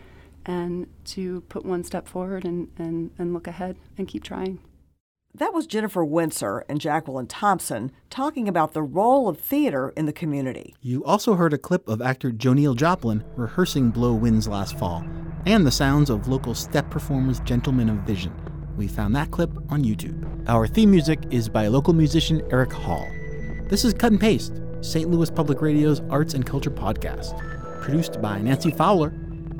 and 0.47 0.87
to 1.07 1.41
put 1.49 1.65
one 1.65 1.85
step 1.85 2.07
forward 2.07 2.45
and, 2.45 2.69
and, 2.79 3.11
and 3.19 3.33
look 3.33 3.47
ahead 3.47 3.77
and 3.97 4.07
keep 4.07 4.23
trying. 4.23 4.59
That 5.37 5.53
was 5.53 5.67
Jennifer 5.67 6.07
Wintzer 6.07 6.63
and 6.69 6.81
Jacqueline 6.81 7.27
Thompson 7.27 7.91
talking 8.09 8.47
about 8.47 8.73
the 8.73 8.85
role 8.85 9.29
of 9.29 9.41
theater 9.41 9.93
in 9.97 10.07
the 10.07 10.13
community. 10.13 10.77
You 10.81 11.05
also 11.05 11.35
heard 11.35 11.53
a 11.53 11.59
clip 11.59 11.89
of 11.89 12.01
actor 12.01 12.31
Joneal 12.31 12.75
Joplin 12.75 13.25
rehearsing 13.35 13.91
Blow 13.91 14.15
Winds 14.15 14.47
last 14.47 14.79
fall, 14.79 15.05
and 15.45 15.67
the 15.67 15.73
sounds 15.73 16.09
of 16.09 16.29
local 16.29 16.55
step 16.55 16.89
performers 16.89 17.41
Gentlemen 17.41 17.89
of 17.89 17.97
Vision. 18.07 18.33
We 18.77 18.87
found 18.87 19.17
that 19.17 19.33
clip 19.33 19.51
on 19.73 19.83
YouTube. 19.83 20.49
Our 20.49 20.69
theme 20.69 20.93
music 20.93 21.19
is 21.33 21.49
by 21.49 21.67
local 21.67 21.95
musician 21.95 22.41
Eric 22.53 22.73
Hall. 22.73 23.05
This 23.69 23.85
is 23.85 23.93
Cut 23.93 24.13
and 24.13 24.21
Paste, 24.21 24.61
St. 24.83 25.11
Louis 25.11 25.33
Public 25.33 25.61
Radio's 25.61 26.01
arts 26.11 26.35
and 26.35 26.47
culture 26.47 26.71
podcast, 26.71 27.37
produced 27.83 28.23
by 28.23 28.41
Nancy 28.41 28.71
Fowler 28.71 29.13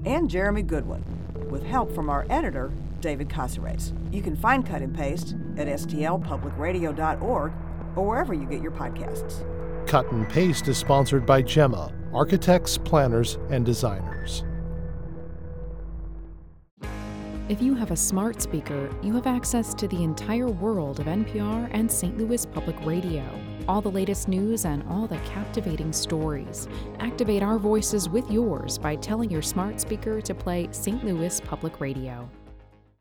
and 0.05 0.31
Jeremy 0.31 0.63
Goodwin, 0.63 1.05
with 1.51 1.65
help 1.65 1.93
from 1.93 2.09
our 2.09 2.27
editor, 2.31 2.71
David 3.05 3.29
Cazares. 3.29 3.93
You 4.11 4.23
can 4.23 4.35
find 4.35 4.65
Cut 4.65 4.81
and 4.81 4.95
Paste 4.95 5.37
at 5.59 5.69
stlpublicradio.org 5.69 7.53
or 7.97 8.07
wherever 8.07 8.33
you 8.33 8.47
get 8.47 8.63
your 8.63 8.73
podcasts. 8.73 9.47
Cut 9.87 10.11
and 10.11 10.27
Paste 10.27 10.69
is 10.69 10.79
sponsored 10.79 11.27
by 11.27 11.43
Gemma, 11.43 11.93
architects, 12.15 12.79
planners, 12.79 13.37
and 13.51 13.63
designers. 13.67 14.43
If 17.51 17.61
you 17.61 17.75
have 17.75 17.91
a 17.91 17.97
smart 17.97 18.41
speaker, 18.41 18.89
you 19.03 19.13
have 19.13 19.27
access 19.27 19.75
to 19.75 19.87
the 19.87 20.03
entire 20.03 20.49
world 20.49 20.99
of 20.99 21.05
NPR 21.05 21.69
and 21.73 21.93
St. 21.93 22.17
Louis 22.17 22.47
Public 22.47 22.77
Radio. 22.87 23.23
All 23.69 23.83
the 23.83 23.91
latest 23.91 24.29
news 24.29 24.65
and 24.65 24.83
all 24.89 25.07
the 25.07 25.19
captivating 25.27 25.93
stories. 25.93 26.69
Activate 27.01 27.43
our 27.43 27.59
voices 27.59 28.09
with 28.09 28.31
yours 28.31 28.79
by 28.79 28.97
telling 28.97 29.31
your 29.31 29.43
smart 29.43 29.79
speaker 29.79 30.23
to 30.23 30.35
play 30.35 30.69
St. 30.71 31.05
Louis 31.05 31.39
Public 31.43 31.81
Radio. 31.81 32.31